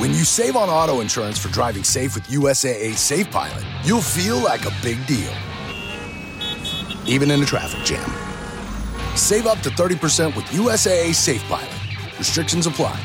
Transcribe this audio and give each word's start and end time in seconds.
When 0.00 0.14
you 0.14 0.24
save 0.24 0.56
on 0.56 0.70
auto 0.70 1.02
insurance 1.02 1.38
for 1.38 1.50
driving 1.50 1.84
safe 1.84 2.14
with 2.14 2.26
USAA 2.28 2.94
Safe 2.94 3.30
Pilot, 3.30 3.62
you'll 3.84 4.00
feel 4.00 4.38
like 4.38 4.64
a 4.64 4.72
big 4.80 4.96
deal, 5.06 5.30
even 7.04 7.30
in 7.30 7.42
a 7.42 7.44
traffic 7.44 7.84
jam. 7.84 8.10
Save 9.14 9.44
up 9.44 9.60
to 9.60 9.68
30% 9.68 10.34
with 10.34 10.46
USAA 10.56 11.12
Safe 11.12 11.46
Pilot. 11.48 11.68
Restrictions 12.16 12.64
apply. 12.64 12.98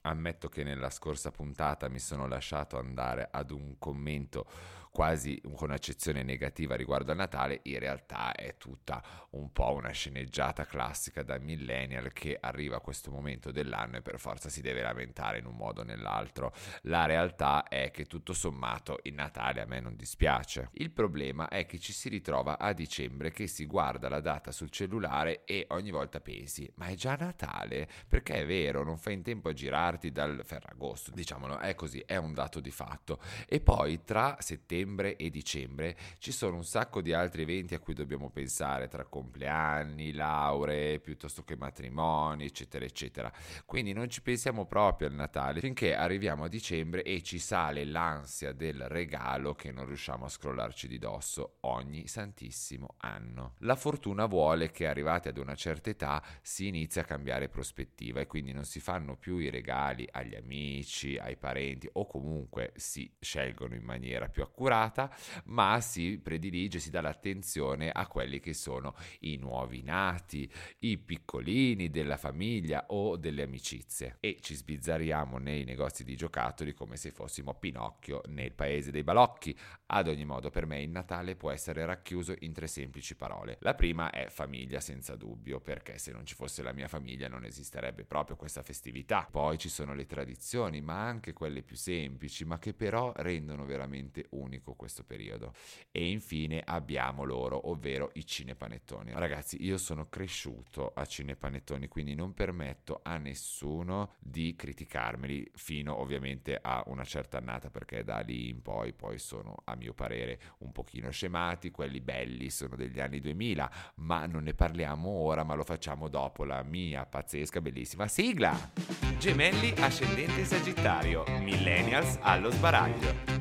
Ammetto 0.00 0.48
che 0.48 0.64
nella 0.64 0.90
scorsa 0.90 1.30
puntata 1.30 1.88
mi 1.88 2.00
sono 2.00 2.26
lasciato 2.26 2.76
andare 2.76 3.28
ad 3.30 3.52
un 3.52 3.76
commento 3.78 4.46
quasi 4.92 5.40
con 5.40 5.70
un'accezione 5.70 6.22
negativa 6.22 6.76
riguardo 6.76 7.12
a 7.12 7.14
Natale, 7.14 7.60
in 7.62 7.78
realtà 7.78 8.32
è 8.32 8.56
tutta 8.58 9.02
un 9.30 9.50
po' 9.50 9.72
una 9.72 9.90
sceneggiata 9.90 10.66
classica 10.66 11.22
da 11.22 11.38
millennial 11.38 12.12
che 12.12 12.36
arriva 12.38 12.76
a 12.76 12.80
questo 12.80 13.10
momento 13.10 13.50
dell'anno 13.50 13.96
e 13.96 14.02
per 14.02 14.20
forza 14.20 14.50
si 14.50 14.60
deve 14.60 14.82
lamentare 14.82 15.38
in 15.38 15.46
un 15.46 15.56
modo 15.56 15.80
o 15.80 15.84
nell'altro. 15.84 16.52
La 16.82 17.06
realtà 17.06 17.66
è 17.68 17.90
che 17.90 18.04
tutto 18.04 18.34
sommato 18.34 18.98
il 19.04 19.14
Natale 19.14 19.62
a 19.62 19.66
me 19.66 19.80
non 19.80 19.96
dispiace. 19.96 20.68
Il 20.74 20.90
problema 20.90 21.48
è 21.48 21.64
che 21.64 21.78
ci 21.78 21.94
si 21.94 22.10
ritrova 22.10 22.58
a 22.58 22.74
dicembre 22.74 23.30
che 23.30 23.46
si 23.46 23.64
guarda 23.64 24.10
la 24.10 24.20
data 24.20 24.52
sul 24.52 24.70
cellulare 24.70 25.44
e 25.44 25.64
ogni 25.70 25.90
volta 25.90 26.20
pensi, 26.20 26.70
ma 26.76 26.86
è 26.86 26.94
già 26.94 27.16
Natale? 27.16 27.88
Perché 28.06 28.34
è 28.34 28.46
vero, 28.46 28.84
non 28.84 28.98
fai 28.98 29.14
in 29.14 29.22
tempo 29.22 29.48
a 29.48 29.54
girarti 29.54 30.12
dal 30.12 30.42
Ferragosto, 30.44 31.12
diciamolo, 31.12 31.58
è 31.60 31.74
così, 31.74 32.02
è 32.04 32.16
un 32.16 32.34
dato 32.34 32.60
di 32.60 32.70
fatto. 32.70 33.18
E 33.48 33.60
poi 33.60 34.04
tra 34.04 34.36
settembre 34.40 34.80
settembre 34.82 35.16
e 35.16 35.30
dicembre 35.30 35.96
ci 36.18 36.32
sono 36.32 36.56
un 36.56 36.64
sacco 36.64 37.00
di 37.00 37.12
altri 37.12 37.42
eventi 37.42 37.74
a 37.74 37.78
cui 37.78 37.94
dobbiamo 37.94 38.30
pensare, 38.30 38.88
tra 38.88 39.04
compleanni, 39.04 40.12
lauree, 40.12 40.98
piuttosto 40.98 41.44
che 41.44 41.56
matrimoni, 41.56 42.44
eccetera, 42.44 42.84
eccetera. 42.84 43.32
Quindi 43.64 43.92
non 43.92 44.08
ci 44.10 44.22
pensiamo 44.22 44.66
proprio 44.66 45.08
al 45.08 45.14
Natale 45.14 45.60
finché 45.60 45.94
arriviamo 45.94 46.44
a 46.44 46.48
dicembre 46.48 47.02
e 47.02 47.22
ci 47.22 47.38
sale 47.38 47.84
l'ansia 47.84 48.52
del 48.52 48.88
regalo 48.88 49.54
che 49.54 49.70
non 49.70 49.86
riusciamo 49.86 50.24
a 50.24 50.28
scrollarci 50.28 50.88
di 50.88 50.98
dosso 50.98 51.58
ogni 51.60 52.08
santissimo 52.08 52.94
anno. 52.98 53.54
La 53.58 53.76
fortuna 53.76 54.26
vuole 54.26 54.70
che 54.70 54.86
arrivati 54.86 55.28
ad 55.28 55.38
una 55.38 55.54
certa 55.54 55.90
età 55.90 56.22
si 56.42 56.66
inizi 56.66 56.98
a 56.98 57.04
cambiare 57.04 57.48
prospettiva 57.48 58.20
e 58.20 58.26
quindi 58.26 58.52
non 58.52 58.64
si 58.64 58.80
fanno 58.80 59.16
più 59.16 59.38
i 59.38 59.50
regali 59.50 60.08
agli 60.10 60.34
amici, 60.34 61.16
ai 61.18 61.36
parenti 61.36 61.88
o 61.92 62.06
comunque 62.06 62.72
si 62.76 63.10
scelgono 63.20 63.74
in 63.74 63.84
maniera 63.84 64.28
più 64.28 64.42
accurata 64.42 64.71
accurata, 64.72 65.14
ma 65.44 65.80
si 65.80 66.18
predilige, 66.18 66.78
si 66.78 66.90
dà 66.90 67.00
l'attenzione 67.00 67.90
a 67.90 68.06
quelli 68.06 68.40
che 68.40 68.54
sono 68.54 68.94
i 69.20 69.36
nuovi 69.36 69.82
nati, 69.82 70.50
i 70.80 70.98
piccolini 70.98 71.90
della 71.90 72.16
famiglia 72.16 72.86
o 72.88 73.16
delle 73.16 73.42
amicizie. 73.42 74.16
E 74.20 74.38
ci 74.40 74.54
sbizzarriamo 74.54 75.38
nei 75.38 75.64
negozi 75.64 76.04
di 76.04 76.16
giocattoli 76.16 76.72
come 76.72 76.96
se 76.96 77.10
fossimo 77.10 77.54
Pinocchio 77.54 78.22
nel 78.28 78.52
paese 78.52 78.90
dei 78.90 79.02
balocchi. 79.02 79.56
Ad 79.86 80.08
ogni 80.08 80.24
modo, 80.24 80.50
per 80.50 80.66
me 80.66 80.80
il 80.80 80.90
Natale 80.90 81.36
può 81.36 81.50
essere 81.50 81.84
racchiuso 81.84 82.34
in 82.40 82.52
tre 82.52 82.66
semplici 82.66 83.14
parole. 83.14 83.58
La 83.60 83.74
prima 83.74 84.10
è 84.10 84.28
famiglia, 84.30 84.80
senza 84.80 85.16
dubbio, 85.16 85.60
perché 85.60 85.98
se 85.98 86.12
non 86.12 86.24
ci 86.24 86.34
fosse 86.34 86.62
la 86.62 86.72
mia 86.72 86.88
famiglia 86.88 87.28
non 87.28 87.44
esisterebbe 87.44 88.04
proprio 88.04 88.36
questa 88.36 88.62
festività. 88.62 89.28
Poi 89.30 89.58
ci 89.58 89.68
sono 89.68 89.94
le 89.94 90.06
tradizioni, 90.06 90.80
ma 90.80 91.02
anche 91.02 91.32
quelle 91.32 91.62
più 91.62 91.76
semplici, 91.76 92.44
ma 92.44 92.58
che 92.58 92.72
però 92.72 93.12
rendono 93.16 93.64
veramente 93.64 94.26
unico 94.30 94.61
unico 94.62 94.74
questo 94.74 95.04
periodo. 95.04 95.52
E 95.90 96.08
infine 96.08 96.62
abbiamo 96.64 97.24
loro, 97.24 97.68
ovvero 97.68 98.10
i 98.14 98.24
cinepanettoni. 98.24 99.12
Ragazzi, 99.12 99.62
io 99.62 99.76
sono 99.76 100.08
cresciuto 100.08 100.92
a 100.94 101.04
cinepanettoni, 101.04 101.88
quindi 101.88 102.14
non 102.14 102.32
permetto 102.32 103.00
a 103.02 103.18
nessuno 103.18 104.14
di 104.18 104.54
criticarmeli 104.56 105.50
fino 105.54 105.98
ovviamente 105.98 106.58
a 106.60 106.82
una 106.86 107.04
certa 107.04 107.38
annata, 107.38 107.70
perché 107.70 108.04
da 108.04 108.20
lì 108.20 108.48
in 108.48 108.62
poi 108.62 108.92
poi 108.92 109.18
sono 109.18 109.56
a 109.64 109.74
mio 109.74 109.92
parere 109.92 110.40
un 110.58 110.72
pochino 110.72 111.10
scemati, 111.10 111.70
quelli 111.70 112.00
belli 112.00 112.50
sono 112.50 112.76
degli 112.76 113.00
anni 113.00 113.20
2000, 113.20 113.70
ma 113.96 114.26
non 114.26 114.44
ne 114.44 114.54
parliamo 114.54 115.08
ora, 115.08 115.42
ma 115.42 115.54
lo 115.54 115.64
facciamo 115.64 116.08
dopo 116.08 116.44
la 116.44 116.62
mia 116.62 117.04
pazzesca 117.04 117.60
bellissima 117.60 118.06
sigla. 118.06 118.70
Gemelli 119.18 119.72
ascendente 119.78 120.44
Sagittario, 120.44 121.24
millennials 121.40 122.18
allo 122.20 122.50
sbaraglio. 122.50 123.31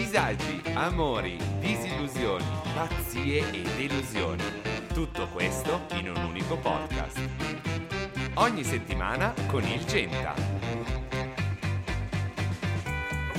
Disagi, 0.00 0.62
amori, 0.72 1.36
disillusioni, 1.58 2.42
pazzie 2.74 3.50
e 3.50 3.62
delusioni. 3.76 4.42
Tutto 4.94 5.28
questo 5.28 5.82
in 5.92 6.08
un 6.08 6.24
unico 6.24 6.56
podcast. 6.56 7.20
Ogni 8.36 8.64
settimana 8.64 9.34
con 9.46 9.62
il 9.62 9.84
Genta. 9.84 10.34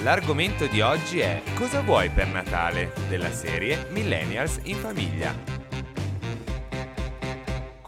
L'argomento 0.03 0.67
di 0.67 0.81
oggi 0.81 1.17
è 1.17 1.41
Cosa 1.55 1.81
vuoi 1.81 2.11
per 2.11 2.27
Natale? 2.27 2.93
della 3.09 3.31
serie 3.31 3.87
Millennials 3.89 4.59
in 4.65 4.75
famiglia 4.75 5.50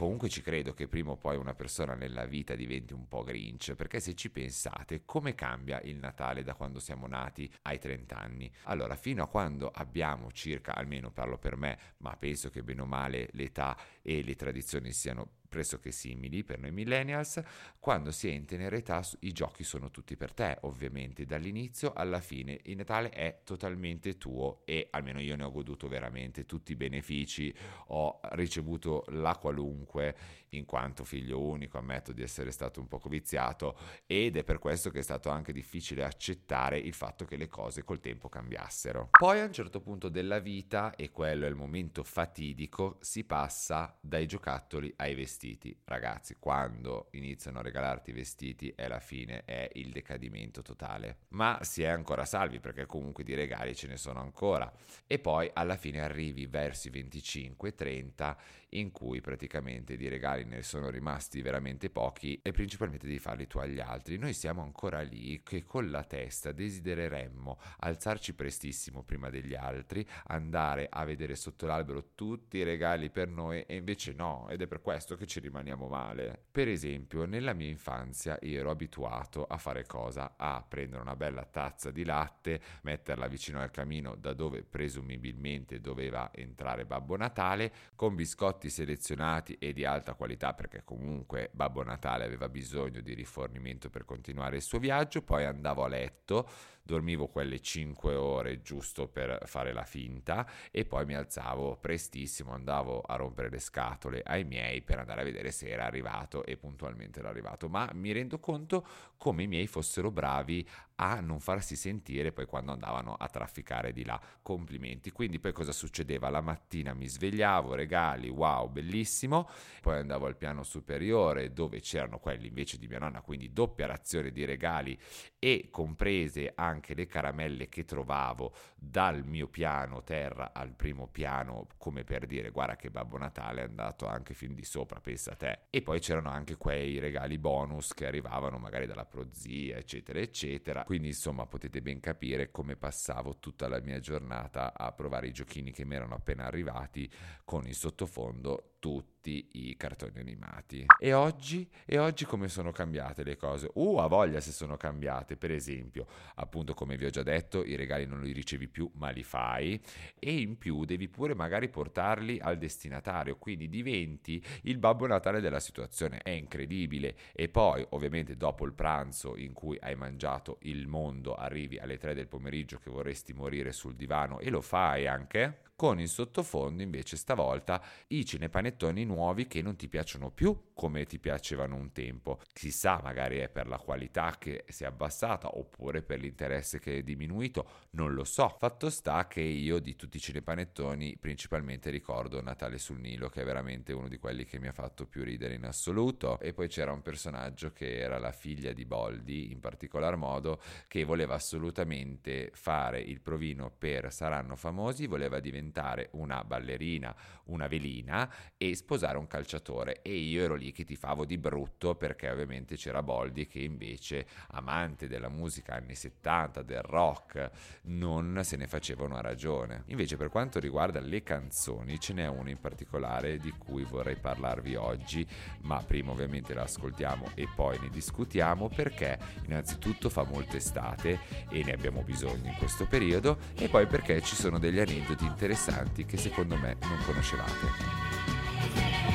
comunque 0.03 0.28
ci 0.28 0.41
credo 0.41 0.74
che 0.74 0.90
prima 0.90 1.12
o 1.12 1.16
poi 1.16 1.38
una 1.38 1.53
persona 1.53 1.94
nella 1.94 2.25
vita 2.25 2.56
diventi 2.56 2.94
un 2.94 3.08
po' 3.08 3.24
grinch, 3.24 3.74
perché 3.74 4.02
se 4.02 4.16
ci 4.16 4.30
pensate, 4.30 5.06
come 5.06 5.34
cambia 5.34 5.80
il 5.81 5.96
Natale 5.96 6.44
da 6.44 6.56
quando 6.56 6.80
siamo 6.80 7.08
nati 7.08 7.50
ai 7.62 7.80
30 7.80 8.18
anni? 8.18 8.52
Allora, 8.64 8.96
fino 8.96 9.24
a 9.24 9.28
quando 9.28 9.72
abbiamo 9.74 10.30
circa, 10.31 10.75
almeno 10.75 11.09
parlo 11.12 11.38
per 11.38 11.56
me, 11.56 11.78
ma 12.00 12.16
penso 12.18 12.50
che 12.50 12.64
bene 12.64 12.81
o 12.81 12.86
male 12.86 13.30
l'età 13.31 13.78
e 14.02 14.24
le 14.24 14.36
tradizioni 14.36 14.91
siano 14.91 15.41
pressoché 15.53 15.91
simili 15.91 16.44
per 16.44 16.58
noi 16.58 16.72
millennials, 16.72 17.40
quando 17.80 18.12
si 18.12 18.28
è 18.28 18.31
in 18.31 18.46
tenera 18.46 18.75
età 18.75 19.06
i 19.19 19.31
giochi 19.34 19.64
sono 19.64 19.91
tutti 19.91 20.18
per 20.18 20.34
te, 20.34 20.58
ovviamente, 20.62 21.25
dall'inizio 21.25 21.94
alla 21.94 22.19
fine. 22.19 22.59
Il 22.64 22.78
Natale 22.78 23.09
è 23.12 23.41
totalmente 23.44 24.18
tuo 24.18 24.64
e 24.66 24.88
almeno 24.90 25.19
io 25.19 25.36
ne 25.36 25.44
ho 25.44 25.52
goduto 25.52 25.88
veramente 25.88 26.46
tutti 26.46 26.72
i 26.72 26.75
benefici, 26.75 27.53
ho 27.90 28.19
ricevuto 28.31 29.03
la 29.09 29.38
qualunque 29.38 30.16
in 30.50 30.66
quanto 30.66 31.03
figlio 31.03 31.40
unico, 31.40 31.78
ammetto 31.78 32.14
di 32.14 32.24
essere 32.24 32.50
stato 32.50 32.80
un 32.80 32.88
poco 32.88 33.08
viziato 33.08 33.78
ed 34.08 34.38
è 34.38 34.44
per 34.44 34.58
questo 34.58 34.90
che 34.90 35.00
è 35.00 35.03
stato 35.03 35.30
anche 35.30 35.53
difficile 35.53 36.03
accettare 36.03 36.80
il 36.80 36.94
fatto 36.94 37.25
che 37.25 37.38
le 37.38 37.47
cose 37.47 37.84
col 37.84 38.00
tempo 38.00 38.28
cambiassero. 38.28 39.09
Poi 39.12 39.40
a 39.40 39.46
un 39.46 39.53
certo 39.53 39.81
punto 39.81 40.09
della 40.09 40.40
vita, 40.40 40.96
e 40.96 41.12
quello 41.12 41.46
è 41.46 41.50
il 41.50 41.56
momento 41.56 42.03
fatidico, 42.03 42.97
si 43.02 43.24
passa 43.24 43.96
dai 44.02 44.25
giocattoli 44.25 44.91
ai 44.97 45.14
vestiti 45.14 45.41
vestiti. 45.43 45.77
Ragazzi, 45.83 46.37
quando 46.39 47.07
iniziano 47.11 47.59
a 47.59 47.61
regalarti 47.61 48.11
i 48.11 48.13
vestiti 48.13 48.73
è 48.75 48.87
la 48.87 48.99
fine, 48.99 49.43
è 49.43 49.69
il 49.73 49.91
decadimento 49.91 50.61
totale. 50.61 51.17
Ma 51.29 51.59
si 51.61 51.83
è 51.83 51.87
ancora 51.87 52.25
salvi 52.25 52.59
perché 52.59 52.85
comunque 52.85 53.23
di 53.23 53.33
regali 53.33 53.75
ce 53.75 53.87
ne 53.87 53.97
sono 53.97 54.21
ancora. 54.21 54.71
E 55.05 55.19
poi 55.19 55.49
alla 55.53 55.75
fine 55.75 55.99
arrivi 55.99 56.45
verso 56.45 56.87
i 56.87 56.91
25-30 56.91 58.35
in 58.73 58.91
cui 58.91 59.21
praticamente 59.21 59.95
di 59.95 60.07
regali 60.07 60.45
ne 60.45 60.61
sono 60.61 60.89
rimasti 60.89 61.41
veramente 61.41 61.89
pochi 61.89 62.39
e 62.41 62.51
principalmente 62.51 63.07
di 63.07 63.19
farli 63.19 63.47
tu 63.47 63.59
agli 63.59 63.79
altri. 63.79 64.17
Noi 64.17 64.34
siamo 64.34 64.61
ancora 64.61 65.01
lì 65.01 65.41
che 65.43 65.63
con 65.63 65.89
la 65.89 66.03
testa 66.03 66.51
desidereremmo 66.51 67.59
alzarci 67.79 68.34
prestissimo 68.34 69.03
prima 69.03 69.29
degli 69.29 69.55
altri, 69.55 70.07
andare 70.25 70.87
a 70.89 71.03
vedere 71.03 71.35
sotto 71.35 71.66
l'albero 71.66 72.13
tutti 72.16 72.57
i 72.57 72.63
regali 72.63 73.09
per 73.09 73.28
noi 73.28 73.61
e 73.63 73.75
invece 73.75 74.13
no, 74.13 74.47
ed 74.49 74.61
è 74.61 74.67
per 74.67 74.81
questo 74.81 75.16
che 75.16 75.28
ci 75.28 75.33
rimaniamo 75.40 75.88
male. 75.88 76.44
Per 76.52 76.68
esempio, 76.68 77.26
nella 77.26 77.53
mia 77.53 77.70
infanzia 77.70 78.40
ero 78.41 78.70
abituato 78.70 79.46
a 79.46 79.58
fare 79.58 79.85
cosa? 79.85 80.34
A 80.38 80.64
prendere 80.68 81.02
una 81.02 81.16
bella 81.16 81.46
tazza 81.46 81.91
di 81.91 82.03
latte, 82.03 82.62
metterla 82.82 83.28
vicino 83.28 83.59
al 83.59 83.72
camino 83.72 84.16
da 84.16 84.34
dove 84.34 84.64
presumibilmente 84.64 85.80
doveva 85.80 86.32
entrare 86.34 86.85
Babbo 86.85 87.16
Natale, 87.18 87.72
con 87.96 88.16
biscotti 88.16 88.70
selezionati 88.70 89.58
e 89.59 89.74
di 89.74 89.85
alta 89.85 90.14
qualità 90.14 90.53
perché 90.53 90.84
comunque 90.84 91.50
Babbo 91.53 91.84
Natale 91.84 92.26
aveva 92.26 92.50
bisogno 92.50 93.02
di 93.02 93.14
rifornimento 93.14 93.90
per 93.90 94.06
continuare 94.06 94.58
il 94.58 94.62
suo 94.62 94.80
viaggio, 94.80 95.22
poi 95.22 95.46
andavo 95.46 95.84
a 95.84 95.88
letto 95.88 96.50
dormivo 96.84 97.28
quelle 97.28 97.62
5 97.62 98.14
ore 98.14 98.62
giusto 98.62 99.08
per 99.08 99.44
fare 99.46 99.72
la 99.72 99.85
finta 99.85 100.46
e 100.70 100.85
poi 100.85 101.06
mi 101.06 101.16
alzavo 101.16 101.78
prestissimo, 101.78 102.52
andavo 102.52 103.00
a 103.02 103.16
rompere 103.16 103.50
le 103.50 103.59
scatole 103.59 104.22
ai 104.24 104.44
miei 104.44 104.82
per 104.82 105.00
andare 105.00 105.12
a 105.21 105.25
vedere 105.25 105.51
se 105.51 105.69
era 105.69 105.85
arrivato 105.85 106.45
e 106.45 106.57
puntualmente 106.57 107.19
era 107.19 107.29
arrivato, 107.29 107.69
ma 107.69 107.89
mi 107.93 108.11
rendo 108.11 108.39
conto 108.39 108.85
come 109.17 109.43
i 109.43 109.47
miei 109.47 109.67
fossero 109.67 110.11
bravi 110.11 110.67
a 110.95 111.19
non 111.19 111.40
farsi 111.40 111.75
sentire 111.75 112.31
poi 112.31 112.45
quando 112.45 112.72
andavano 112.72 113.13
a 113.13 113.28
trafficare 113.28 113.91
di 113.93 114.05
là. 114.05 114.19
Complimenti. 114.41 115.11
Quindi 115.11 115.40
poi 115.40 115.51
cosa 115.51 115.72
succedeva? 115.72 116.29
La 116.29 116.41
mattina 116.41 116.93
mi 116.93 117.07
svegliavo, 117.07 117.75
regali, 117.75 118.29
wow, 118.29 118.69
bellissimo, 118.69 119.49
poi 119.81 119.99
andavo 119.99 120.25
al 120.25 120.37
piano 120.37 120.63
superiore 120.63 121.53
dove 121.53 121.79
c'erano 121.79 122.19
quelli 122.19 122.47
invece 122.47 122.78
di 122.78 122.87
mia 122.87 122.99
nonna, 122.99 123.22
quindi 123.22 123.51
doppia 123.51 123.85
razione 123.85 124.31
di 124.31 124.45
regali 124.45 124.97
e 125.40 125.67
comprese 125.72 126.53
anche 126.55 126.93
le 126.93 127.05
caramelle 127.05 127.67
che 127.69 127.85
trovavo 127.85 128.53
dal 128.75 129.25
mio 129.25 129.47
piano 129.47 130.03
terra 130.03 130.51
al 130.53 130.73
primo 130.73 131.07
piano, 131.07 131.67
come 131.78 132.03
per 132.03 132.25
dire 132.25 132.49
guarda 132.49 132.75
che 132.75 132.89
Babbo 132.89 133.17
Natale 133.17 133.61
è 133.61 133.66
andato 133.66 134.07
anche 134.07 134.34
fin 134.34 134.53
di 134.53 134.63
sopra, 134.63 134.99
pensa 134.99 135.31
a 135.31 135.35
te. 135.35 135.59
E 135.69 135.81
poi 135.81 135.99
c'erano 135.99 136.29
anche 136.29 136.55
quei 136.55 136.99
regali 136.99 137.37
bonus 137.37 137.93
che 137.93 138.05
arrivavano 138.05 138.57
magari 138.57 138.85
dalla 138.85 139.05
prozia, 139.05 139.78
eccetera, 139.78 140.19
eccetera. 140.19 140.84
Quindi 140.93 141.09
insomma 141.09 141.47
potete 141.47 141.81
ben 141.81 141.99
capire 141.99 142.51
come 142.51 142.75
passavo 142.75 143.40
tutta 143.40 143.67
la 143.67 143.81
mia 143.81 143.99
giornata 143.99 144.75
a 144.78 144.91
provare 144.91 145.25
i 145.25 145.31
giochini 145.31 145.72
che 145.72 145.85
mi 145.85 145.95
erano 145.95 146.13
appena 146.13 146.45
arrivati 146.45 147.11
con 147.43 147.66
il 147.66 147.73
sottofondo 147.73 148.73
tutti 148.84 149.47
i 149.53 149.78
cartoni 149.78 150.19
animati. 150.19 150.85
E 150.99 151.13
oggi? 151.13 151.69
E 151.85 151.97
oggi 151.97 152.25
come 152.25 152.49
sono 152.49 152.72
cambiate 152.72 153.23
le 153.23 153.37
cose? 153.37 153.72
Uh, 153.75 153.99
a 153.99 154.07
voglia 154.07 154.41
se 154.41 154.51
sono 154.51 154.75
cambiate. 154.75 155.37
Per 155.37 155.51
esempio, 155.51 156.05
appunto 156.35 156.73
come 156.73 156.97
vi 156.97 157.05
ho 157.05 157.09
già 157.09 157.23
detto, 157.23 157.63
i 157.63 157.75
regali 157.78 158.05
non 158.05 158.22
li 158.22 158.34
ricevi 158.34 158.67
più, 158.67 158.91
ma 158.96 159.09
li 159.11 159.23
fai. 159.23 159.81
E 160.19 160.41
in 160.41 160.57
più 160.57 160.84
devi 160.84 161.07
pure 161.07 161.34
magari 161.34 161.69
portarli 161.69 162.39
al 162.39 162.57
destinatario, 162.57 163.37
quindi 163.37 163.69
diventi 163.69 164.43
il 164.63 164.78
babbo 164.78 165.07
natale 165.07 165.39
della 165.39 165.61
situazione. 165.61 166.17
È 166.17 166.31
incredibile. 166.31 167.16
E 167.31 167.47
poi, 167.47 167.85
ovviamente, 167.91 168.35
dopo 168.35 168.66
il 168.66 168.73
pranzo 168.73 169.37
in 169.37 169.53
cui 169.53 169.78
hai 169.79 169.96
mangiato 169.96 170.57
il 170.63 170.72
mondo, 170.87 171.35
arrivi 171.35 171.78
alle 171.78 171.97
3 171.97 172.14
del 172.14 172.28
pomeriggio 172.28 172.78
che 172.78 172.90
vorresti 172.90 173.34
morire 173.34 173.72
sul 173.72 173.96
divano 173.96 174.40
e 174.40 174.49
lo 174.49 174.61
fai 174.61 175.08
anche 175.08 175.64
con 175.75 175.99
in 175.99 176.08
sottofondo 176.08 176.81
invece 176.81 177.17
stavolta 177.17 177.84
i 178.08 178.25
cinepanettoni 178.25 179.03
nuovi 179.05 179.47
che 179.47 179.61
non 179.61 179.75
ti 179.75 179.87
piacciono 179.87 180.29
più 180.29 180.72
come 180.73 181.05
ti 181.05 181.20
piacevano 181.20 181.75
un 181.75 181.91
tempo. 181.91 182.40
Chissà, 182.53 182.99
magari 183.03 183.37
è 183.37 183.49
per 183.49 183.67
la 183.67 183.78
qualità 183.78 184.35
che 184.40 184.64
si 184.70 184.84
è 184.84 184.87
abbassata 184.87 185.58
oppure 185.58 186.02
per 186.02 186.20
l'interesse 186.20 186.79
che 186.79 186.97
è 186.97 187.03
diminuito, 187.03 187.67
non 187.91 188.14
lo 188.14 188.23
so. 188.23 188.55
Fatto 188.59 188.90
sta 188.90 189.28
che 189.28 189.41
io 189.41 189.79
di 189.79 189.96
tutti 189.96 190.17
i 190.17 190.22
cinepanettoni 190.22 191.17
principalmente 191.20 191.90
ricordo 191.90 192.41
Natale 192.41 192.78
sul 192.78 192.99
Nilo, 192.99 193.29
che 193.29 193.41
è 193.41 193.46
veramente 193.46 193.93
uno 193.93 194.08
di 194.08 194.17
quelli 194.17 194.46
che 194.46 194.59
mi 194.59 194.67
ha 194.67 194.73
fatto 194.73 195.05
più 195.05 195.23
ridere 195.23 195.55
in 195.55 195.66
assoluto. 195.66 196.40
E 196.40 196.53
poi 196.53 196.67
c'era 196.70 196.91
un 196.91 197.02
personaggio 197.02 197.72
che 197.72 197.97
era 197.97 198.20
la 198.20 198.31
figlia 198.31 198.73
di 198.73 198.85
Boldi, 198.85 199.52
in 199.52 199.59
particolar 199.59 200.16
modo, 200.16 200.61
che 200.87 201.03
voleva 201.03 201.35
assolutamente 201.35 202.51
fare 202.53 202.99
il 202.99 203.21
provino 203.21 203.71
per 203.71 204.11
Saranno 204.11 204.55
Famosi, 204.55 205.07
voleva 205.07 205.39
diventare 205.39 206.09
una 206.13 206.43
ballerina, 206.43 207.15
una 207.45 207.67
velina 207.67 208.31
e 208.57 208.75
sposare 208.75 209.17
un 209.17 209.27
calciatore. 209.27 210.01
E 210.01 210.15
io 210.15 210.43
ero 210.43 210.55
lì 210.55 210.71
che 210.71 210.83
tifavo 210.83 211.25
di 211.25 211.37
brutto 211.37 211.95
perché 211.95 212.29
ovviamente 212.29 212.75
c'era 212.75 213.03
Boldi 213.03 213.47
che 213.47 213.59
invece, 213.59 214.25
amante 214.49 215.07
della 215.07 215.29
musica 215.29 215.75
anni 215.75 215.95
70, 215.95 216.61
del 216.61 216.81
rock, 216.81 217.49
non 217.83 218.41
se 218.43 218.57
ne 218.57 218.67
faceva 218.67 219.03
una 219.03 219.21
ragione. 219.21 219.83
Invece 219.87 220.17
per 220.17 220.29
quanto 220.29 220.59
riguarda 220.59 220.99
le 220.99 221.23
canzoni, 221.23 221.99
ce 221.99 222.13
n'è 222.13 222.27
una 222.27 222.49
in 222.49 222.59
particolare 222.59 223.37
di 223.37 223.51
cui 223.51 223.83
vorrei 223.83 224.15
parlarvi 224.15 224.75
oggi, 224.75 225.25
ma 225.61 225.81
prima 225.83 226.11
ovviamente 226.11 226.53
la 226.53 226.63
ascoltiamo 226.63 227.31
e 227.35 227.47
poi 227.53 227.79
ne 227.79 227.89
discutiamo 227.89 228.69
perché 228.69 229.17
innanzitutto 229.45 230.09
fa 230.09 230.23
molta 230.23 230.53
estate 230.58 231.20
e 231.50 231.64
ne 231.64 231.72
abbiamo 231.72 232.02
bisogno 232.02 232.50
in 232.50 232.55
questo 232.58 232.85
periodo 232.85 233.38
e 233.55 233.70
poi 233.70 233.88
perché 233.88 234.22
ci 234.22 234.35
sono 234.35 234.59
degli 234.59 234.79
aneddoti 234.79 235.26
interessanti 235.26 236.05
che 236.05 236.17
secondo 236.17 236.58
me 236.58 236.76
non 236.82 236.97
conoscevate. 237.05 239.12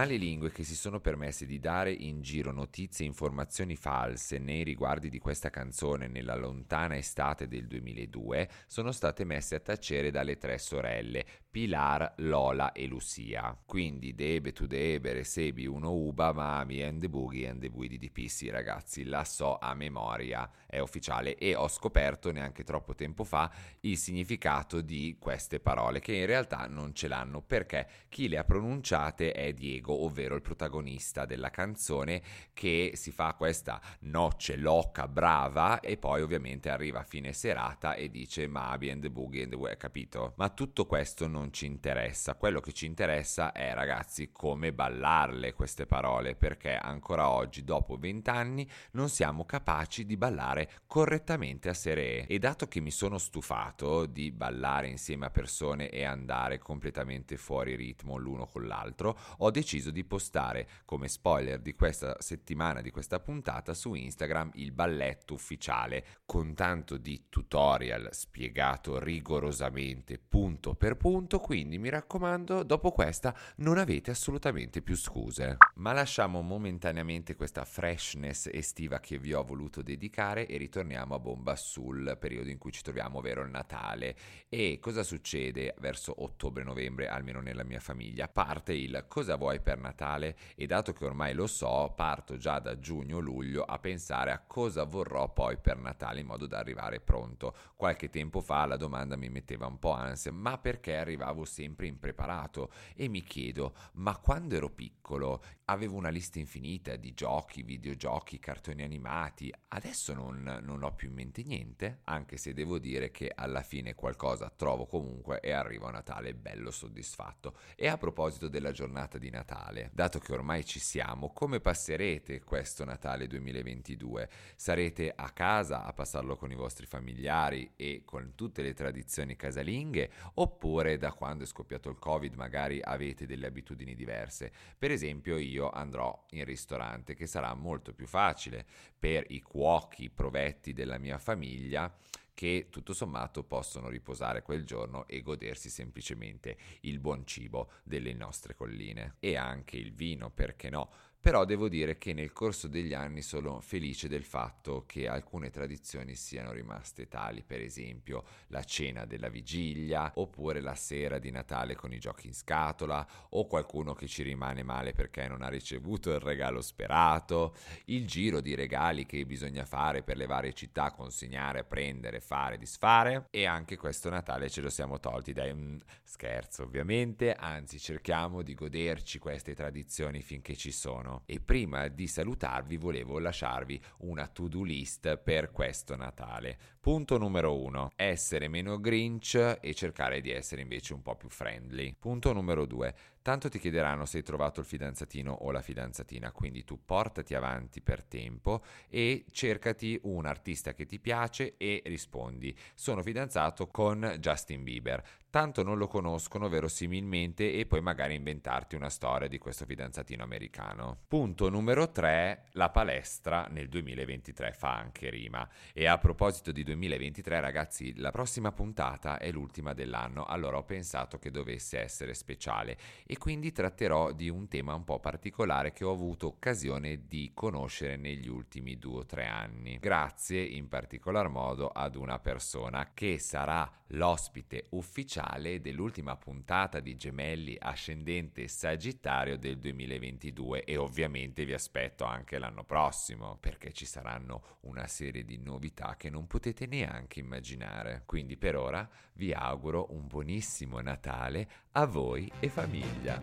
Le 0.00 0.06
male 0.06 0.18
lingue 0.18 0.50
che 0.50 0.64
si 0.64 0.74
sono 0.74 0.98
permesse 0.98 1.44
di 1.44 1.58
dare 1.58 1.92
in 1.92 2.22
giro 2.22 2.52
notizie 2.52 3.04
e 3.04 3.08
informazioni 3.08 3.76
false 3.76 4.38
nei 4.38 4.64
riguardi 4.64 5.10
di 5.10 5.18
questa 5.18 5.50
canzone 5.50 6.08
nella 6.08 6.36
lontana 6.36 6.96
estate 6.96 7.46
del 7.46 7.66
2002 7.66 8.48
sono 8.66 8.92
state 8.92 9.24
messe 9.24 9.56
a 9.56 9.60
tacere 9.60 10.10
dalle 10.10 10.38
tre 10.38 10.56
sorelle, 10.56 11.26
Pilar, 11.50 12.14
Lola 12.18 12.72
e 12.72 12.86
Lucia. 12.86 13.54
Quindi 13.66 14.14
Debe, 14.14 14.52
tu 14.52 14.66
Debe, 14.66 15.22
Sebi, 15.22 15.66
uno 15.66 15.92
Uba, 15.92 16.32
Mami 16.32 16.82
and 16.82 17.00
the 17.00 17.08
Boogie 17.10 17.48
and 17.48 17.60
the 17.60 17.68
Boogie 17.68 17.98
di 17.98 18.10
Sì 18.28 18.48
ragazzi, 18.48 19.04
la 19.04 19.24
so 19.24 19.58
a 19.58 19.74
memoria, 19.74 20.48
è 20.64 20.78
ufficiale 20.78 21.36
e 21.36 21.54
ho 21.54 21.68
scoperto 21.68 22.32
neanche 22.32 22.64
troppo 22.64 22.94
tempo 22.94 23.24
fa 23.24 23.50
il 23.80 23.98
significato 23.98 24.80
di 24.80 25.16
queste 25.18 25.60
parole 25.60 26.00
che 26.00 26.14
in 26.14 26.26
realtà 26.26 26.66
non 26.68 26.94
ce 26.94 27.06
l'hanno 27.06 27.42
perché 27.42 27.86
chi 28.08 28.28
le 28.28 28.38
ha 28.38 28.44
pronunciate 28.44 29.32
è 29.32 29.52
Diego 29.52 29.89
Diego, 29.90 30.04
ovvero 30.04 30.34
il 30.36 30.42
protagonista 30.42 31.24
della 31.24 31.50
canzone 31.50 32.22
che 32.52 32.92
si 32.94 33.10
fa 33.10 33.34
questa 33.34 33.80
noce 34.00 34.56
loca 34.56 35.08
brava 35.08 35.80
e 35.80 35.96
poi 35.96 36.22
ovviamente 36.22 36.70
arriva 36.70 37.00
a 37.00 37.04
fine 37.04 37.32
serata 37.32 37.94
e 37.94 38.10
dice 38.10 38.46
Mabi 38.46 38.90
and 38.90 39.02
the 39.02 39.10
Boogie 39.10 39.42
and 39.42 39.50
the 39.50 39.56
Way, 39.56 39.76
capito? 39.76 40.34
Ma 40.36 40.48
tutto 40.50 40.86
questo 40.86 41.26
non 41.26 41.52
ci 41.52 41.66
interessa, 41.66 42.36
quello 42.36 42.60
che 42.60 42.72
ci 42.72 42.86
interessa 42.86 43.52
è 43.52 43.74
ragazzi 43.74 44.30
come 44.32 44.72
ballarle 44.72 45.52
queste 45.52 45.86
parole 45.86 46.36
perché 46.36 46.76
ancora 46.76 47.28
oggi 47.28 47.64
dopo 47.64 47.96
vent'anni 47.96 48.68
non 48.92 49.08
siamo 49.08 49.44
capaci 49.44 50.06
di 50.06 50.16
ballare 50.16 50.70
correttamente 50.86 51.68
a 51.68 51.74
seree 51.74 52.26
e 52.26 52.38
dato 52.38 52.68
che 52.68 52.80
mi 52.80 52.90
sono 52.90 53.18
stufato 53.18 54.06
di 54.06 54.30
ballare 54.30 54.88
insieme 54.88 55.26
a 55.26 55.30
persone 55.30 55.88
e 55.88 56.04
andare 56.04 56.58
completamente 56.58 57.36
fuori 57.36 57.74
ritmo 57.74 58.16
l'uno 58.16 58.46
con 58.46 58.66
l'altro 58.66 59.18
ho 59.38 59.50
deciso 59.50 59.79
deciso 59.80 59.90
di 59.90 60.04
postare 60.04 60.68
come 60.84 61.08
spoiler 61.08 61.58
di 61.58 61.74
questa 61.74 62.16
settimana, 62.20 62.82
di 62.82 62.90
questa 62.90 63.18
puntata, 63.18 63.74
su 63.74 63.94
Instagram 63.94 64.50
il 64.54 64.72
balletto 64.72 65.34
ufficiale 65.34 66.04
con 66.26 66.54
tanto 66.54 66.98
di 66.98 67.26
tutorial 67.28 68.08
spiegato 68.12 68.98
rigorosamente 68.98 70.18
punto 70.18 70.74
per 70.74 70.96
punto, 70.96 71.38
quindi 71.38 71.78
mi 71.78 71.88
raccomando, 71.88 72.62
dopo 72.62 72.92
questa 72.92 73.34
non 73.56 73.78
avete 73.78 74.10
assolutamente 74.10 74.82
più 74.82 74.96
scuse. 74.96 75.56
Ma 75.76 75.92
lasciamo 75.92 76.42
momentaneamente 76.42 77.34
questa 77.34 77.64
freshness 77.64 78.48
estiva 78.52 79.00
che 79.00 79.18
vi 79.18 79.32
ho 79.32 79.42
voluto 79.42 79.82
dedicare 79.82 80.46
e 80.46 80.58
ritorniamo 80.58 81.14
a 81.14 81.18
bomba 81.18 81.56
sul 81.56 82.16
periodo 82.20 82.50
in 82.50 82.58
cui 82.58 82.72
ci 82.72 82.82
troviamo, 82.82 83.18
ovvero 83.18 83.42
il 83.42 83.50
Natale. 83.50 84.16
E 84.48 84.78
cosa 84.80 85.02
succede 85.02 85.74
verso 85.78 86.22
ottobre-novembre, 86.22 87.08
almeno 87.08 87.40
nella 87.40 87.64
mia 87.64 87.80
famiglia? 87.80 88.28
Parte 88.28 88.74
il 88.74 89.06
cosa 89.08 89.36
vuoi 89.36 89.59
per 89.60 89.78
Natale 89.78 90.36
e 90.54 90.66
dato 90.66 90.92
che 90.92 91.04
ormai 91.04 91.34
lo 91.34 91.46
so, 91.46 91.92
parto 91.94 92.36
già 92.36 92.58
da 92.58 92.78
giugno-luglio 92.78 93.64
a 93.64 93.78
pensare 93.78 94.30
a 94.30 94.40
cosa 94.40 94.84
vorrò 94.84 95.32
poi 95.32 95.58
per 95.58 95.78
Natale 95.78 96.20
in 96.20 96.26
modo 96.26 96.46
da 96.46 96.58
arrivare 96.58 97.00
pronto. 97.00 97.54
Qualche 97.76 98.10
tempo 98.10 98.40
fa 98.40 98.66
la 98.66 98.76
domanda 98.76 99.16
mi 99.16 99.28
metteva 99.28 99.66
un 99.66 99.78
po' 99.78 99.92
ansia, 99.92 100.32
ma 100.32 100.58
perché 100.58 100.96
arrivavo 100.96 101.44
sempre 101.44 101.86
impreparato? 101.86 102.70
E 102.94 103.08
mi 103.08 103.22
chiedo, 103.22 103.74
ma 103.94 104.16
quando 104.16 104.54
ero 104.54 104.70
piccolo 104.70 105.42
avevo 105.66 105.96
una 105.96 106.08
lista 106.08 106.38
infinita 106.38 106.96
di 106.96 107.14
giochi, 107.14 107.62
videogiochi, 107.62 108.38
cartoni 108.38 108.82
animati, 108.82 109.52
adesso 109.68 110.12
non, 110.12 110.60
non 110.62 110.82
ho 110.82 110.94
più 110.94 111.08
in 111.08 111.14
mente 111.14 111.42
niente, 111.42 112.00
anche 112.04 112.36
se 112.36 112.52
devo 112.52 112.78
dire 112.78 113.10
che 113.10 113.30
alla 113.32 113.62
fine 113.62 113.94
qualcosa 113.94 114.50
trovo 114.54 114.86
comunque 114.86 115.40
e 115.40 115.52
arrivo 115.52 115.86
a 115.86 115.92
Natale 115.92 116.34
bello 116.34 116.70
soddisfatto. 116.70 117.56
E 117.76 117.86
a 117.86 117.96
proposito 117.96 118.48
della 118.48 118.72
giornata 118.72 119.18
di 119.18 119.30
Natale, 119.30 119.48
Natale. 119.50 119.90
Dato 119.92 120.20
che 120.20 120.32
ormai 120.32 120.64
ci 120.64 120.78
siamo, 120.78 121.32
come 121.32 121.58
passerete 121.58 122.40
questo 122.40 122.84
Natale 122.84 123.26
2022? 123.26 124.28
Sarete 124.54 125.12
a 125.14 125.30
casa 125.30 125.82
a 125.82 125.92
passarlo 125.92 126.36
con 126.36 126.52
i 126.52 126.54
vostri 126.54 126.86
familiari 126.86 127.72
e 127.74 128.02
con 128.04 128.34
tutte 128.36 128.62
le 128.62 128.74
tradizioni 128.74 129.34
casalinghe 129.34 130.10
oppure 130.34 130.98
da 130.98 131.12
quando 131.12 131.42
è 131.42 131.46
scoppiato 131.48 131.90
il 131.90 131.98
Covid 131.98 132.34
magari 132.34 132.80
avete 132.80 133.26
delle 133.26 133.48
abitudini 133.48 133.96
diverse? 133.96 134.52
Per 134.78 134.92
esempio 134.92 135.36
io 135.36 135.68
andrò 135.68 136.26
in 136.30 136.44
ristorante 136.44 137.14
che 137.14 137.26
sarà 137.26 137.52
molto 137.54 137.92
più 137.92 138.06
facile 138.06 138.64
per 138.96 139.24
i 139.30 139.40
cuochi, 139.40 140.04
i 140.04 140.10
provetti 140.10 140.72
della 140.72 140.98
mia 140.98 141.18
famiglia 141.18 141.92
che 142.40 142.68
tutto 142.70 142.94
sommato 142.94 143.44
possono 143.44 143.90
riposare 143.90 144.40
quel 144.40 144.64
giorno 144.64 145.06
e 145.06 145.20
godersi 145.20 145.68
semplicemente 145.68 146.56
il 146.80 146.98
buon 146.98 147.26
cibo 147.26 147.72
delle 147.82 148.14
nostre 148.14 148.54
colline 148.54 149.16
e 149.20 149.36
anche 149.36 149.76
il 149.76 149.92
vino, 149.92 150.30
perché 150.30 150.70
no? 150.70 150.90
Però 151.20 151.44
devo 151.44 151.68
dire 151.68 151.98
che 151.98 152.14
nel 152.14 152.32
corso 152.32 152.66
degli 152.66 152.94
anni 152.94 153.20
sono 153.20 153.60
felice 153.60 154.08
del 154.08 154.24
fatto 154.24 154.84
che 154.86 155.06
alcune 155.06 155.50
tradizioni 155.50 156.14
siano 156.14 156.50
rimaste 156.52 157.08
tali, 157.08 157.42
per 157.42 157.60
esempio 157.60 158.24
la 158.46 158.64
cena 158.64 159.04
della 159.04 159.28
vigilia, 159.28 160.12
oppure 160.14 160.62
la 160.62 160.74
sera 160.74 161.18
di 161.18 161.30
Natale 161.30 161.74
con 161.74 161.92
i 161.92 161.98
giochi 161.98 162.26
in 162.26 162.32
scatola, 162.32 163.06
o 163.30 163.46
qualcuno 163.46 163.92
che 163.92 164.06
ci 164.06 164.22
rimane 164.22 164.62
male 164.62 164.92
perché 164.92 165.28
non 165.28 165.42
ha 165.42 165.48
ricevuto 165.48 166.10
il 166.10 166.20
regalo 166.20 166.62
sperato, 166.62 167.54
il 167.86 168.06
giro 168.06 168.40
di 168.40 168.54
regali 168.54 169.04
che 169.04 169.26
bisogna 169.26 169.66
fare 169.66 170.02
per 170.02 170.16
le 170.16 170.26
varie 170.26 170.54
città, 170.54 170.90
consegnare, 170.90 171.64
prendere, 171.64 172.20
fare, 172.20 172.56
disfare, 172.56 173.26
e 173.30 173.44
anche 173.44 173.76
questo 173.76 174.08
Natale 174.08 174.48
ce 174.48 174.62
lo 174.62 174.70
siamo 174.70 174.98
tolti 174.98 175.34
dai 175.34 175.52
mm, 175.52 175.76
scherzo 176.02 176.62
ovviamente, 176.62 177.34
anzi 177.34 177.78
cerchiamo 177.78 178.40
di 178.40 178.54
goderci 178.54 179.18
queste 179.18 179.54
tradizioni 179.54 180.22
finché 180.22 180.56
ci 180.56 180.72
sono 180.72 181.09
italiano 181.10 181.22
e 181.26 181.40
prima 181.40 181.88
di 181.88 182.06
salutarvi 182.06 182.76
volevo 182.76 183.18
lasciarvi 183.18 183.80
una 183.98 184.26
to-do 184.28 184.62
list 184.62 185.16
per 185.16 185.50
questo 185.50 185.96
Natale. 185.96 186.58
Punto 186.82 187.18
numero 187.18 187.60
uno, 187.60 187.92
essere 187.94 188.48
meno 188.48 188.80
grinch 188.80 189.58
e 189.60 189.74
cercare 189.74 190.22
di 190.22 190.30
essere 190.30 190.62
invece 190.62 190.94
un 190.94 191.02
po' 191.02 191.14
più 191.14 191.28
friendly. 191.28 191.94
Punto 191.98 192.32
numero 192.32 192.64
due, 192.64 192.94
tanto 193.20 193.50
ti 193.50 193.58
chiederanno 193.58 194.06
se 194.06 194.16
hai 194.16 194.22
trovato 194.22 194.60
il 194.60 194.66
fidanzatino 194.66 195.30
o 195.30 195.50
la 195.50 195.60
fidanzatina, 195.60 196.32
quindi 196.32 196.64
tu 196.64 196.82
portati 196.82 197.34
avanti 197.34 197.82
per 197.82 198.02
tempo 198.02 198.62
e 198.88 199.26
cercati 199.30 200.00
un 200.04 200.24
artista 200.24 200.72
che 200.72 200.86
ti 200.86 200.98
piace 200.98 201.58
e 201.58 201.82
rispondi, 201.84 202.56
sono 202.74 203.02
fidanzato 203.02 203.66
con 203.66 204.16
Justin 204.18 204.62
Bieber 204.62 205.04
tanto 205.30 205.62
non 205.62 205.78
lo 205.78 205.86
conoscono 205.86 206.48
verosimilmente 206.48 207.52
e 207.52 207.64
poi 207.64 207.80
magari 207.80 208.14
inventarti 208.14 208.74
una 208.74 208.90
storia 208.90 209.28
di 209.28 209.38
questo 209.38 209.64
fidanzatino 209.64 210.22
americano. 210.22 210.98
Punto 211.06 211.48
numero 211.48 211.90
3, 211.90 212.48
la 212.52 212.68
palestra 212.70 213.46
nel 213.48 213.68
2023 213.68 214.52
fa 214.52 214.76
anche 214.76 215.08
rima. 215.08 215.48
E 215.72 215.86
a 215.86 215.96
proposito 215.98 216.50
di 216.50 216.64
2023 216.70 217.40
ragazzi, 217.40 217.92
la 217.96 218.12
prossima 218.12 218.52
puntata 218.52 219.18
è 219.18 219.32
l'ultima 219.32 219.74
dell'anno, 219.74 220.24
allora 220.24 220.58
ho 220.58 220.62
pensato 220.62 221.18
che 221.18 221.32
dovesse 221.32 221.80
essere 221.80 222.14
speciale 222.14 222.78
e 223.04 223.18
quindi 223.18 223.50
tratterò 223.50 224.12
di 224.12 224.28
un 224.28 224.46
tema 224.46 224.74
un 224.74 224.84
po' 224.84 225.00
particolare 225.00 225.72
che 225.72 225.84
ho 225.84 225.90
avuto 225.90 226.28
occasione 226.28 227.06
di 227.08 227.32
conoscere 227.34 227.96
negli 227.96 228.28
ultimi 228.28 228.78
due 228.78 229.00
o 229.00 229.06
tre 229.06 229.26
anni. 229.26 229.78
Grazie 229.80 230.42
in 230.42 230.68
particolar 230.68 231.28
modo 231.28 231.66
ad 231.66 231.96
una 231.96 232.20
persona 232.20 232.90
che 232.94 233.18
sarà 233.18 233.68
l'ospite 233.88 234.66
ufficiale 234.70 235.60
dell'ultima 235.60 236.16
puntata 236.16 236.78
di 236.78 236.96
Gemelli 236.96 237.56
Ascendente 237.58 238.46
Sagittario 238.46 239.36
del 239.36 239.58
2022 239.58 240.62
e 240.62 240.76
ovviamente 240.76 241.44
vi 241.44 241.52
aspetto 241.52 242.04
anche 242.04 242.38
l'anno 242.38 242.62
prossimo 242.62 243.36
perché 243.40 243.72
ci 243.72 243.86
saranno 243.86 244.58
una 244.60 244.86
serie 244.86 245.24
di 245.24 245.38
novità 245.38 245.96
che 245.96 246.10
non 246.10 246.26
potete 246.26 246.59
neanche 246.66 247.20
immaginare. 247.20 248.02
Quindi 248.06 248.36
per 248.36 248.56
ora 248.56 248.88
vi 249.14 249.32
auguro 249.32 249.86
un 249.90 250.06
buonissimo 250.06 250.80
Natale 250.80 251.48
a 251.72 251.86
voi 251.86 252.30
e 252.40 252.48
famiglia. 252.48 253.22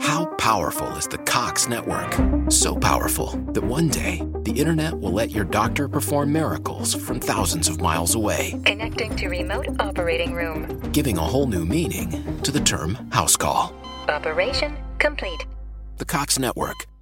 How 0.00 0.26
powerful 0.36 0.94
is 0.96 1.06
the 1.06 1.18
Cox 1.18 1.68
network? 1.68 2.14
So 2.50 2.74
powerful 2.74 3.30
that 3.52 3.62
one 3.62 3.88
day 3.88 4.22
the 4.42 4.52
internet 4.52 4.92
will 4.92 5.12
let 5.12 5.30
your 5.30 5.44
doctor 5.44 5.88
perform 5.88 6.32
miracles 6.32 6.94
from 6.94 7.18
thousands 7.18 7.68
of 7.68 7.80
miles 7.80 8.14
away. 8.14 8.60
Connecting 8.64 9.16
to 9.16 9.28
remote 9.28 9.68
operating 9.78 10.34
room. 10.34 10.66
Giving 10.92 11.16
a 11.16 11.22
whole 11.22 11.46
new 11.46 11.64
meaning 11.64 12.10
to 12.42 12.50
the 12.50 12.60
term 12.60 12.94
house 13.10 13.36
call. 13.36 13.72
Operation 14.08 14.76
complete. 14.98 15.46
The 15.96 16.04
Cox 16.04 16.38
network. 16.38 16.91